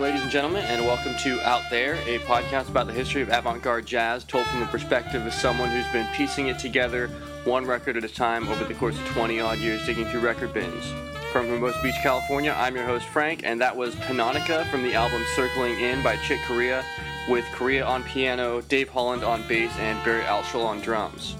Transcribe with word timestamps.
Ladies 0.00 0.22
and 0.22 0.30
gentlemen, 0.30 0.64
and 0.64 0.86
welcome 0.86 1.14
to 1.24 1.46
Out 1.46 1.68
There, 1.68 1.96
a 2.06 2.20
podcast 2.20 2.70
about 2.70 2.86
the 2.86 2.92
history 2.94 3.20
of 3.20 3.28
avant 3.28 3.62
garde 3.62 3.84
jazz 3.84 4.24
told 4.24 4.46
from 4.46 4.60
the 4.60 4.66
perspective 4.66 5.26
of 5.26 5.34
someone 5.34 5.68
who's 5.68 5.86
been 5.88 6.06
piecing 6.14 6.46
it 6.46 6.58
together 6.58 7.08
one 7.44 7.66
record 7.66 7.98
at 7.98 8.04
a 8.04 8.08
time 8.08 8.48
over 8.48 8.64
the 8.64 8.72
course 8.72 8.98
of 8.98 9.06
20 9.08 9.40
odd 9.40 9.58
years 9.58 9.84
digging 9.84 10.06
through 10.06 10.20
record 10.20 10.54
bins. 10.54 10.86
From 11.32 11.48
Hermosa 11.48 11.78
Beach, 11.82 11.96
California, 12.02 12.54
I'm 12.56 12.74
your 12.76 12.86
host, 12.86 13.04
Frank, 13.08 13.42
and 13.44 13.60
that 13.60 13.76
was 13.76 13.94
Pannonica 13.96 14.66
from 14.70 14.82
the 14.82 14.94
album 14.94 15.22
Circling 15.36 15.78
In 15.78 16.02
by 16.02 16.16
Chick 16.16 16.40
Corea, 16.46 16.82
with 17.28 17.44
Corea 17.52 17.84
on 17.84 18.02
piano, 18.02 18.62
Dave 18.62 18.88
Holland 18.88 19.22
on 19.22 19.46
bass, 19.48 19.70
and 19.78 20.02
Barry 20.02 20.22
Altschul 20.22 20.64
on 20.64 20.80
drums. 20.80 21.36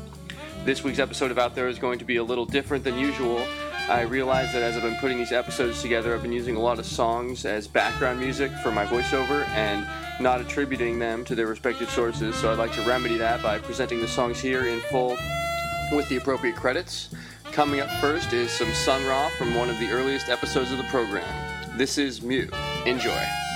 This 0.66 0.84
week's 0.84 0.98
episode 0.98 1.30
of 1.30 1.38
Out 1.38 1.54
There 1.54 1.68
is 1.68 1.78
going 1.78 1.98
to 1.98 2.04
be 2.04 2.16
a 2.16 2.22
little 2.22 2.44
different 2.44 2.84
than 2.84 2.98
usual. 2.98 3.42
I 3.90 4.02
realized 4.02 4.52
that 4.52 4.62
as 4.62 4.76
I've 4.76 4.84
been 4.84 4.94
putting 4.98 5.18
these 5.18 5.32
episodes 5.32 5.82
together, 5.82 6.14
I've 6.14 6.22
been 6.22 6.30
using 6.30 6.54
a 6.54 6.60
lot 6.60 6.78
of 6.78 6.86
songs 6.86 7.44
as 7.44 7.66
background 7.66 8.20
music 8.20 8.52
for 8.62 8.70
my 8.70 8.86
voiceover 8.86 9.48
and 9.48 9.84
not 10.20 10.40
attributing 10.40 11.00
them 11.00 11.24
to 11.24 11.34
their 11.34 11.48
respective 11.48 11.90
sources, 11.90 12.36
so 12.36 12.52
I'd 12.52 12.58
like 12.58 12.72
to 12.74 12.82
remedy 12.82 13.18
that 13.18 13.42
by 13.42 13.58
presenting 13.58 14.00
the 14.00 14.06
songs 14.06 14.38
here 14.38 14.68
in 14.68 14.78
full 14.92 15.16
with 15.90 16.08
the 16.08 16.18
appropriate 16.18 16.54
credits. 16.54 17.12
Coming 17.50 17.80
up 17.80 17.90
first 18.00 18.32
is 18.32 18.52
some 18.52 18.72
Sun 18.74 19.04
Ra 19.06 19.28
from 19.30 19.56
one 19.56 19.68
of 19.68 19.78
the 19.80 19.90
earliest 19.90 20.28
episodes 20.28 20.70
of 20.70 20.78
the 20.78 20.84
program. 20.84 21.26
This 21.76 21.98
is 21.98 22.22
Mu. 22.22 22.46
Enjoy. 22.86 23.49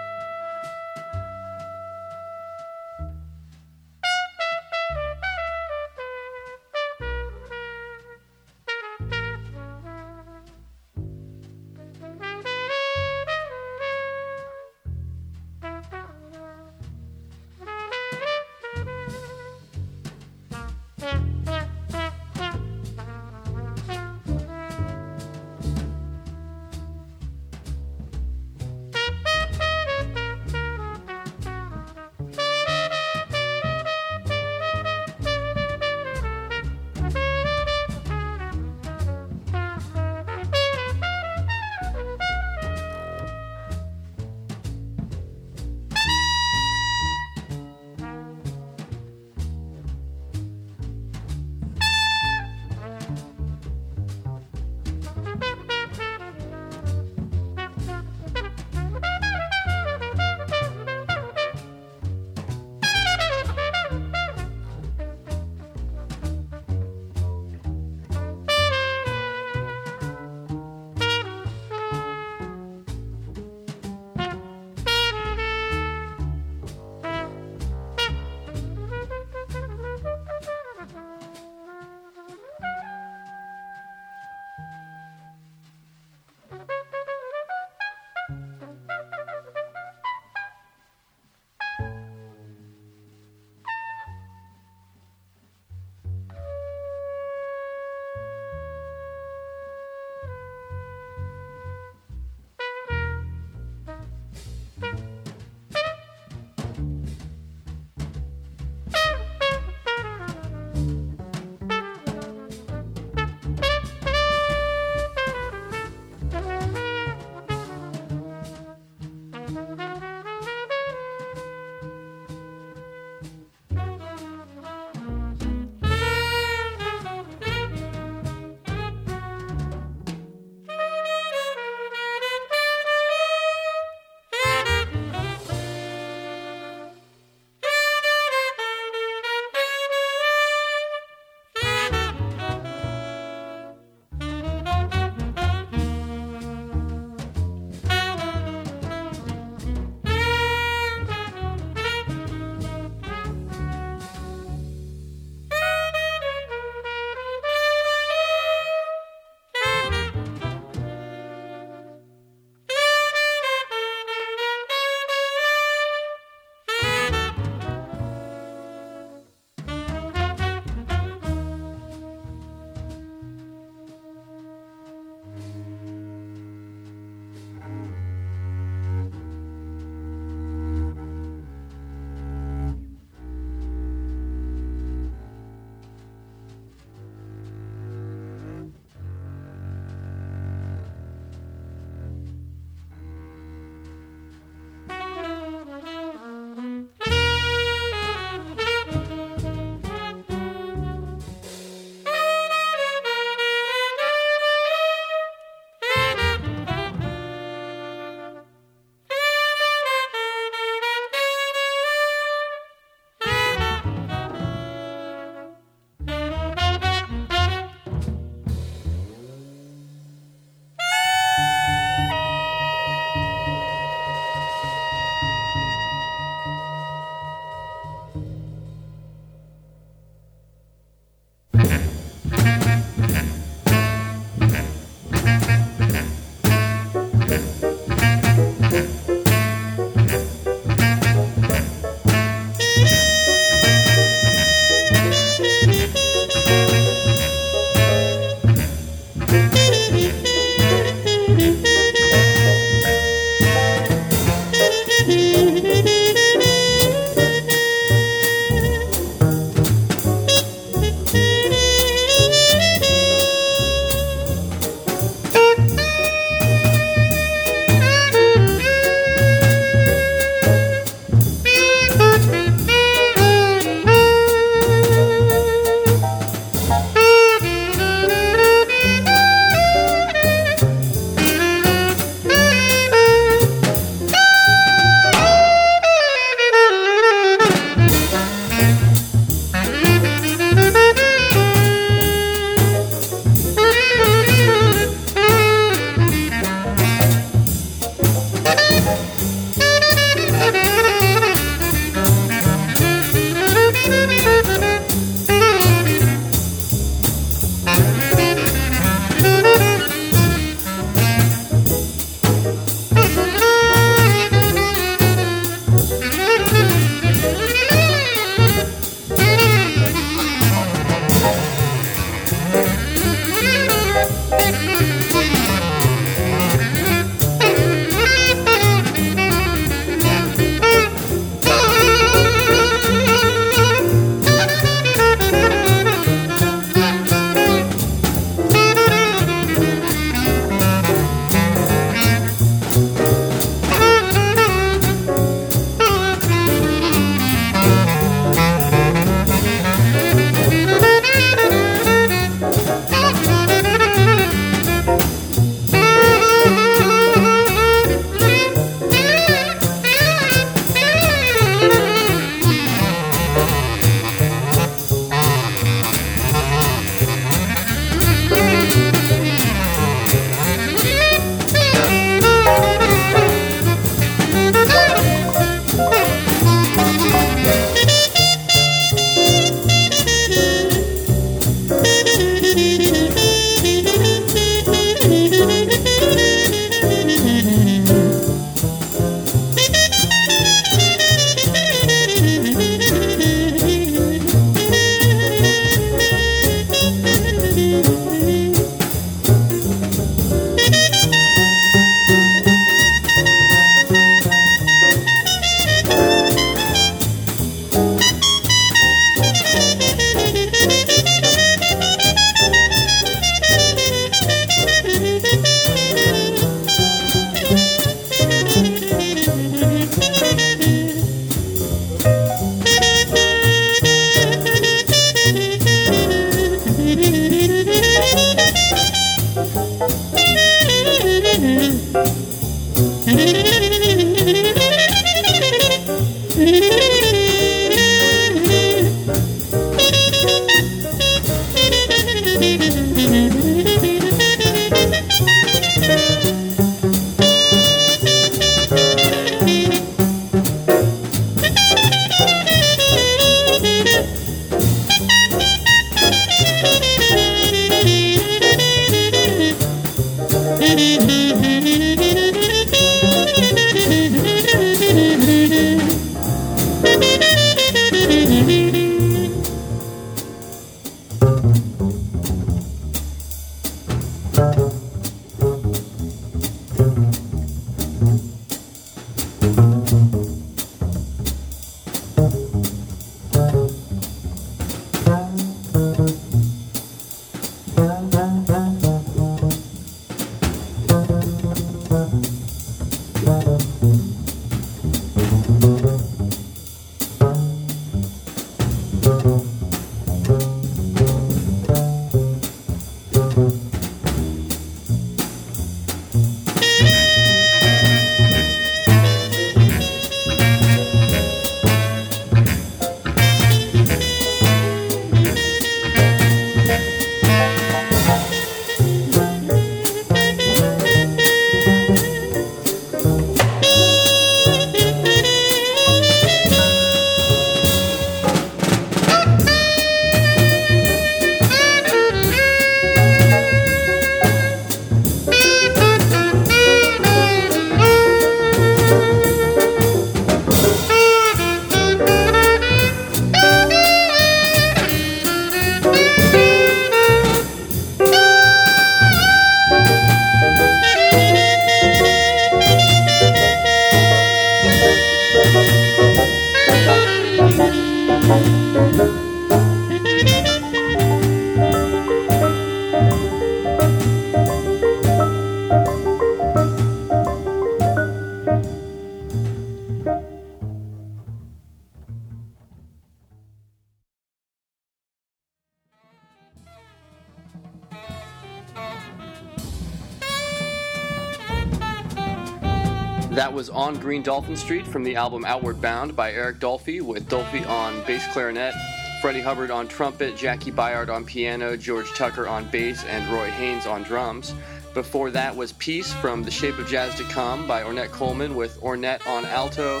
Green 584.00 584.22
Dolphin 584.22 584.56
Street 584.56 584.86
from 584.86 585.04
the 585.04 585.16
album 585.16 585.44
Outward 585.44 585.80
Bound 585.80 586.14
by 586.14 586.32
Eric 586.32 586.58
Dolphy, 586.58 587.00
with 587.00 587.28
Dolphy 587.28 587.66
on 587.68 588.04
bass 588.06 588.26
clarinet, 588.32 588.74
Freddie 589.20 589.40
Hubbard 589.40 589.70
on 589.70 589.88
trumpet, 589.88 590.36
Jaki 590.36 590.72
Byard 590.72 591.08
on 591.08 591.24
piano, 591.24 591.76
George 591.76 592.10
Tucker 592.14 592.48
on 592.48 592.68
bass, 592.70 593.04
and 593.04 593.32
Roy 593.32 593.50
Haynes 593.50 593.86
on 593.86 594.02
drums. 594.02 594.54
Before 594.94 595.30
that 595.30 595.54
was 595.54 595.72
Peace 595.72 596.12
from 596.12 596.42
The 596.42 596.50
Shape 596.50 596.78
of 596.78 596.86
Jazz 596.86 597.14
to 597.16 597.24
Come 597.24 597.66
by 597.66 597.82
Ornette 597.82 598.10
Coleman, 598.10 598.54
with 598.54 598.80
Ornette 598.80 599.26
on 599.26 599.44
alto, 599.46 600.00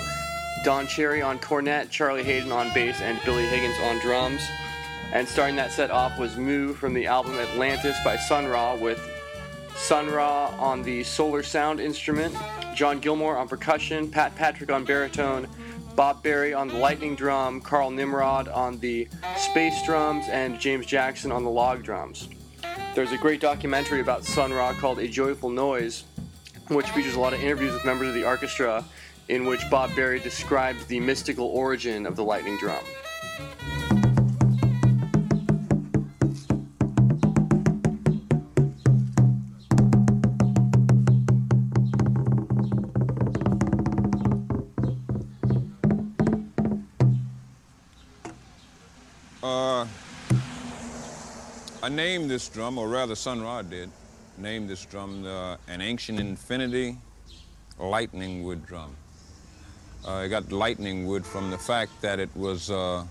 Don 0.64 0.86
Cherry 0.86 1.22
on 1.22 1.38
cornet, 1.38 1.90
Charlie 1.90 2.22
Haden 2.22 2.52
on 2.52 2.72
bass, 2.74 3.00
and 3.00 3.20
Billy 3.24 3.46
Higgins 3.46 3.76
on 3.84 3.98
drums. 4.00 4.42
And 5.12 5.26
starting 5.28 5.56
that 5.56 5.72
set 5.72 5.90
off 5.90 6.18
was 6.18 6.36
Mu 6.36 6.72
from 6.74 6.94
the 6.94 7.06
album 7.06 7.38
Atlantis 7.38 7.96
by 8.04 8.16
Sun 8.16 8.46
Ra, 8.46 8.74
with 8.74 9.00
Sun 9.76 10.10
Ra 10.10 10.54
on 10.58 10.82
the 10.82 11.02
Solar 11.02 11.42
Sound 11.42 11.80
instrument, 11.80 12.34
John 12.74 13.00
Gilmore 13.00 13.36
on 13.36 13.48
percussion, 13.48 14.10
Pat 14.10 14.34
Patrick 14.34 14.72
on 14.72 14.84
baritone, 14.84 15.48
Bob 15.94 16.22
Barry 16.22 16.54
on 16.54 16.68
the 16.68 16.76
lightning 16.76 17.14
drum, 17.14 17.60
Carl 17.60 17.90
Nimrod 17.90 18.48
on 18.48 18.78
the 18.78 19.08
space 19.36 19.84
drums, 19.84 20.26
and 20.28 20.58
James 20.58 20.86
Jackson 20.86 21.30
on 21.30 21.44
the 21.44 21.50
log 21.50 21.82
drums. 21.82 22.28
There's 22.94 23.12
a 23.12 23.18
great 23.18 23.40
documentary 23.40 24.00
about 24.00 24.24
Sun 24.24 24.52
Ra 24.52 24.72
called 24.72 24.98
A 24.98 25.08
Joyful 25.08 25.50
Noise, 25.50 26.04
which 26.68 26.88
features 26.90 27.14
a 27.14 27.20
lot 27.20 27.34
of 27.34 27.42
interviews 27.42 27.72
with 27.74 27.84
members 27.84 28.08
of 28.08 28.14
the 28.14 28.24
orchestra, 28.24 28.84
in 29.28 29.44
which 29.44 29.68
Bob 29.70 29.94
Barry 29.94 30.18
describes 30.20 30.84
the 30.86 31.00
mystical 31.00 31.46
origin 31.46 32.06
of 32.06 32.16
the 32.16 32.24
lightning 32.24 32.56
drum. 32.56 32.84
Named 51.94 52.30
this 52.30 52.48
drum, 52.48 52.78
or 52.78 52.88
rather 52.88 53.14
Sun 53.14 53.42
Ra 53.42 53.62
did, 53.62 53.90
named 54.38 54.68
this 54.68 54.84
drum 54.86 55.26
an 55.26 55.80
ancient 55.80 56.18
infinity 56.18 56.96
lightning 57.78 58.44
wood 58.44 58.66
drum. 58.66 58.96
Uh, 60.06 60.14
I 60.14 60.28
got 60.28 60.50
lightning 60.50 61.06
wood 61.06 61.24
from 61.24 61.50
the 61.50 61.58
fact 61.58 61.92
that 62.00 62.18
it 62.18 62.30
was 62.34 62.70
uh, 62.70 63.04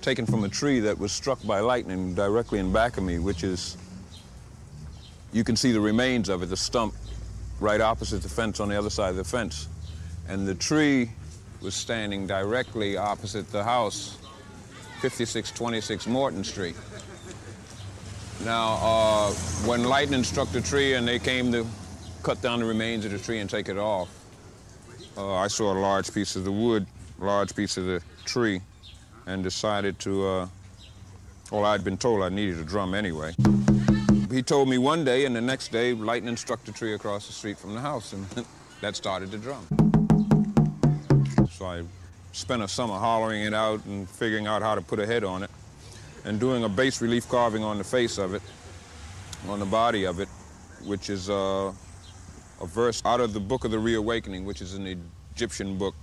taken 0.00 0.26
from 0.26 0.44
a 0.44 0.48
tree 0.48 0.80
that 0.80 0.98
was 0.98 1.10
struck 1.10 1.44
by 1.44 1.60
lightning 1.60 2.14
directly 2.14 2.60
in 2.60 2.72
back 2.72 2.98
of 2.98 3.04
me, 3.04 3.18
which 3.18 3.42
is, 3.42 3.76
you 5.32 5.42
can 5.42 5.56
see 5.56 5.72
the 5.72 5.80
remains 5.80 6.28
of 6.28 6.42
it, 6.42 6.46
the 6.46 6.56
stump 6.56 6.94
right 7.58 7.80
opposite 7.80 8.22
the 8.22 8.28
fence 8.28 8.60
on 8.60 8.68
the 8.68 8.78
other 8.78 8.90
side 8.90 9.10
of 9.10 9.16
the 9.16 9.24
fence. 9.24 9.68
And 10.28 10.46
the 10.46 10.54
tree 10.54 11.10
was 11.60 11.74
standing 11.74 12.26
directly 12.26 12.96
opposite 12.96 13.50
the 13.50 13.64
house, 13.64 14.16
5626 15.00 16.06
Morton 16.06 16.44
Street. 16.44 16.76
Now, 18.44 18.78
uh, 18.80 19.30
when 19.66 19.84
lightning 19.84 20.24
struck 20.24 20.50
the 20.50 20.62
tree 20.62 20.94
and 20.94 21.06
they 21.06 21.18
came 21.18 21.52
to 21.52 21.66
cut 22.22 22.40
down 22.40 22.60
the 22.60 22.64
remains 22.64 23.04
of 23.04 23.10
the 23.10 23.18
tree 23.18 23.38
and 23.38 23.50
take 23.50 23.68
it 23.68 23.76
off, 23.76 24.08
uh, 25.16 25.34
I 25.34 25.48
saw 25.48 25.74
a 25.74 25.78
large 25.78 26.12
piece 26.14 26.36
of 26.36 26.44
the 26.44 26.52
wood, 26.52 26.86
large 27.18 27.54
piece 27.54 27.76
of 27.76 27.84
the 27.84 28.02
tree, 28.24 28.62
and 29.26 29.42
decided 29.42 29.98
to, 30.00 30.26
uh, 30.26 30.48
well, 31.50 31.66
I'd 31.66 31.84
been 31.84 31.98
told 31.98 32.22
I 32.22 32.30
needed 32.30 32.58
a 32.58 32.64
drum 32.64 32.94
anyway. 32.94 33.34
He 34.30 34.42
told 34.42 34.70
me 34.70 34.78
one 34.78 35.04
day, 35.04 35.26
and 35.26 35.36
the 35.36 35.40
next 35.42 35.70
day, 35.70 35.92
lightning 35.92 36.36
struck 36.36 36.64
the 36.64 36.72
tree 36.72 36.94
across 36.94 37.26
the 37.26 37.34
street 37.34 37.58
from 37.58 37.74
the 37.74 37.80
house, 37.80 38.14
and 38.14 38.26
that 38.80 38.96
started 38.96 39.30
the 39.30 39.38
drum. 39.38 39.66
So 41.50 41.66
I 41.66 41.82
spent 42.32 42.62
a 42.62 42.68
summer 42.68 42.94
hollowing 42.94 43.42
it 43.42 43.52
out 43.52 43.84
and 43.84 44.08
figuring 44.08 44.46
out 44.46 44.62
how 44.62 44.74
to 44.74 44.80
put 44.80 44.98
a 44.98 45.04
head 45.04 45.24
on 45.24 45.42
it 45.42 45.50
and 46.24 46.38
doing 46.38 46.64
a 46.64 46.68
base 46.68 47.00
relief 47.00 47.28
carving 47.28 47.62
on 47.62 47.78
the 47.78 47.84
face 47.84 48.18
of 48.18 48.34
it, 48.34 48.42
on 49.48 49.58
the 49.58 49.66
body 49.66 50.04
of 50.04 50.20
it, 50.20 50.28
which 50.84 51.10
is 51.10 51.30
uh, 51.30 51.72
a 52.60 52.66
verse 52.66 53.02
out 53.04 53.20
of 53.20 53.32
the 53.32 53.40
Book 53.40 53.64
of 53.64 53.70
the 53.70 53.78
Reawakening, 53.78 54.44
which 54.44 54.60
is 54.60 54.74
an 54.74 54.86
Egyptian 55.34 55.78
book 55.78 55.94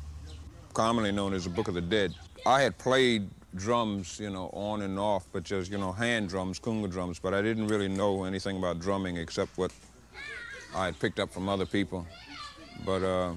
commonly 0.73 1.12
known 1.12 1.34
as 1.34 1.43
the 1.43 1.49
Book 1.49 1.67
of 1.67 1.73
the 1.73 1.82
Dead. 1.82 2.13
I 2.45 2.62
had 2.62 2.77
played 2.77 3.30
drums, 3.56 4.19
you 4.19 4.30
know, 4.30 4.49
on 4.53 4.82
and 4.82 4.99
off, 4.99 5.25
but 5.32 5.43
just, 5.43 5.71
you 5.71 5.77
know, 5.77 5.91
hand 5.91 6.30
drums, 6.30 6.60
conga 6.60 6.89
drums, 6.89 7.19
but 7.19 7.34
I 7.34 7.41
didn't 7.41 7.67
really 7.67 7.88
know 7.88 8.23
anything 8.23 8.58
about 8.58 8.80
drumming 8.80 9.17
except 9.17 9.58
what 9.58 9.71
I 10.75 10.86
had 10.86 10.99
picked 10.99 11.19
up 11.19 11.32
from 11.32 11.49
other 11.49 11.65
people. 11.65 12.06
But 12.86 13.03
uh, 13.03 13.34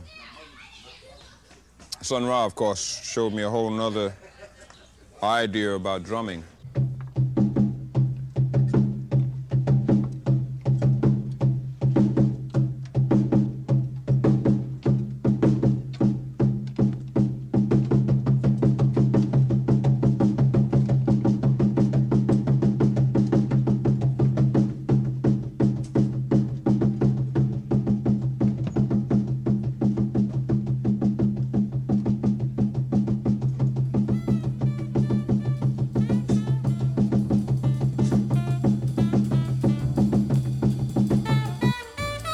Sun 2.03 2.27
Ra, 2.27 2.45
of 2.45 2.55
course, 2.55 3.03
showed 3.03 3.33
me 3.33 3.43
a 3.43 3.51
whole 3.51 3.71
nother 3.71 4.15
idea 5.23 5.75
about 5.75 6.03
drumming. 6.03 6.45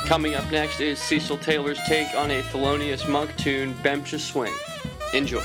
Coming 0.06 0.36
up 0.36 0.48
next 0.52 0.78
is 0.78 1.00
Cecil 1.00 1.36
Taylor's 1.38 1.80
take 1.88 2.14
on 2.14 2.30
a 2.30 2.40
Thelonious 2.40 3.08
Monk 3.08 3.36
tune, 3.36 3.74
Bemsha 3.82 4.20
Swing. 4.20 4.54
Enjoy. 5.12 5.44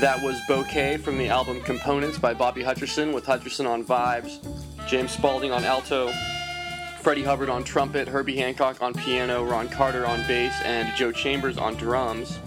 That 0.00 0.22
was 0.22 0.40
Bouquet 0.46 0.96
from 0.98 1.18
the 1.18 1.26
album 1.26 1.60
Components 1.60 2.20
by 2.20 2.32
Bobby 2.32 2.62
Hutcherson 2.62 3.12
with 3.12 3.26
Hutcherson 3.26 3.68
on 3.68 3.84
vibes, 3.84 4.38
James 4.86 5.10
Spaulding 5.10 5.50
on 5.50 5.64
alto, 5.64 6.12
Freddie 7.00 7.24
Hubbard 7.24 7.48
on 7.48 7.64
trumpet, 7.64 8.06
Herbie 8.06 8.36
Hancock 8.36 8.80
on 8.80 8.94
piano, 8.94 9.44
Ron 9.44 9.68
Carter 9.68 10.06
on 10.06 10.24
bass, 10.28 10.54
and 10.62 10.94
Joe 10.96 11.10
Chambers 11.10 11.58
on 11.58 11.74
drums. 11.74 12.38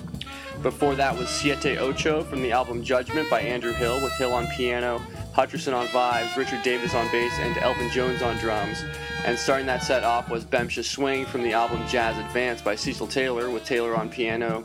Before 0.63 0.95
that 0.95 1.13
was 1.13 1.27
Siete 1.27 1.77
Ocho 1.77 2.23
from 2.23 2.41
the 2.41 2.53
album 2.53 2.83
Judgment 2.85 3.29
by 3.29 3.41
Andrew 3.41 3.73
Hill 3.73 4.01
with 4.01 4.13
Hill 4.13 4.31
on 4.31 4.47
piano, 4.55 5.01
Hutcherson 5.35 5.73
on 5.73 5.87
vibes, 5.87 6.37
Richard 6.37 6.63
Davis 6.63 6.95
on 6.95 7.11
bass, 7.11 7.33
and 7.39 7.57
Elvin 7.57 7.89
Jones 7.89 8.21
on 8.21 8.37
drums. 8.37 8.81
And 9.25 9.37
starting 9.37 9.67
that 9.67 9.83
set 9.83 10.05
off 10.05 10.29
was 10.29 10.45
Bemsha 10.45 10.85
Swing 10.85 11.25
from 11.25 11.43
the 11.43 11.51
album 11.51 11.85
Jazz 11.85 12.17
Advance 12.17 12.61
by 12.61 12.75
Cecil 12.75 13.07
Taylor 13.07 13.49
with 13.49 13.65
Taylor 13.65 13.93
on 13.93 14.07
piano, 14.09 14.63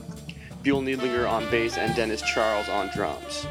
Buell 0.62 0.82
Neidlinger 0.82 1.28
on 1.28 1.48
bass, 1.50 1.76
and 1.76 1.94
Dennis 1.94 2.22
Charles 2.22 2.68
on 2.68 2.90
drums. 2.94 3.46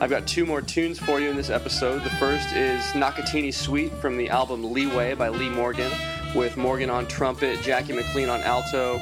I've 0.00 0.10
got 0.10 0.26
two 0.26 0.46
more 0.46 0.62
tunes 0.62 0.98
for 0.98 1.20
you 1.20 1.30
in 1.30 1.36
this 1.36 1.50
episode. 1.50 2.02
The 2.02 2.10
first 2.10 2.52
is 2.52 2.82
Nakatini 2.92 3.52
Suite 3.52 3.92
from 3.92 4.16
the 4.16 4.28
album 4.28 4.72
Leeway 4.72 5.14
by 5.14 5.28
Lee 5.28 5.48
Morgan, 5.48 5.92
with 6.34 6.56
Morgan 6.56 6.90
on 6.90 7.06
trumpet, 7.06 7.60
Jackie 7.62 7.92
McLean 7.92 8.28
on 8.28 8.40
alto, 8.40 9.00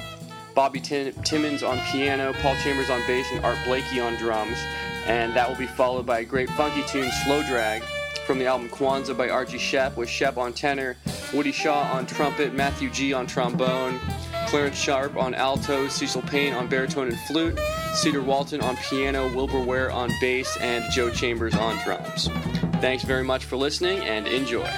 Bobby 0.55 0.80
Tim- 0.80 1.12
Timmons 1.22 1.62
on 1.62 1.78
piano, 1.86 2.32
Paul 2.43 2.57
Chambers 2.57 2.91
on 2.91 3.01
bass, 3.07 3.26
and 3.32 3.45
Art 3.45 3.59
Blakey 3.64 4.01
on 4.01 4.16
drums. 4.16 4.59
And 5.07 5.34
that 5.34 5.49
will 5.49 5.57
be 5.57 5.66
followed 5.66 6.07
by 6.07 6.20
a 6.20 6.24
great 6.24 6.51
funky 6.51 6.82
tune, 6.88 7.11
Slow 7.24 7.43
Drag, 7.45 7.82
from 8.26 8.38
the 8.38 8.47
album 8.47 8.68
Kwanza 8.68 9.16
by 9.16 9.28
Archie 9.30 9.59
Shepp, 9.59 9.97
with 9.97 10.09
Shepp 10.09 10.36
on 10.36 10.53
tenor, 10.53 10.97
Woody 11.32 11.53
Shaw 11.53 11.82
on 11.93 12.05
trumpet, 12.07 12.53
Matthew 12.53 12.91
Gee 12.91 13.12
on 13.12 13.26
trombone, 13.26 13.99
Clarence 14.51 14.76
Sharpe 14.76 15.16
on 15.16 15.32
alto, 15.32 15.86
Cecil 15.86 16.22
Payne 16.22 16.53
on 16.55 16.66
baritone 16.66 17.07
and 17.07 17.20
flute, 17.20 17.57
Cedar 17.94 18.20
Walton 18.20 18.61
on 18.61 18.76
piano, 18.78 19.32
Wilbur 19.32 19.61
Ware 19.61 19.92
on 19.92 20.11
bass, 20.20 20.57
and 20.61 20.84
Joe 20.90 21.09
Chambers 21.09 21.55
on 21.55 21.78
drums. 21.84 22.26
Thanks 22.80 23.05
very 23.05 23.22
much 23.22 23.44
for 23.44 23.57
listening 23.57 24.01
and 24.01 24.26
enjoy. 24.26 24.68